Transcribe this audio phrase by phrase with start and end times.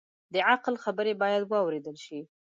[0.33, 2.19] د عقل خبرې باید واورېدل شي